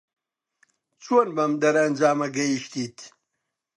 چۆن 1.03 1.27
بەم 1.35 1.51
دەرەنجامە 1.61 2.27
گەیشتیت؟ 2.35 2.97